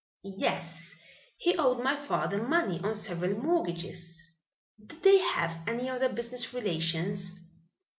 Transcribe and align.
"Yes, 0.23 0.95
he 1.37 1.55
owed 1.59 1.83
my 1.83 1.95
father 1.95 2.41
money 2.41 2.79
on 2.79 2.95
several 2.95 3.37
mortgages." 3.37 4.31
"Did 4.83 5.03
they 5.03 5.19
have 5.19 5.57
any 5.67 5.89
other 5.91 6.09
business 6.09 6.55
relations?" 6.55 7.31